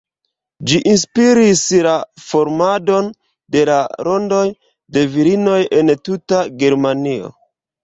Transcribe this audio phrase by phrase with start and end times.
[0.69, 1.91] Ĝi inspiris la
[2.29, 3.11] formadon
[3.57, 3.77] de la
[4.09, 4.41] rondoj
[4.99, 7.33] de virinoj en tuta Germanio.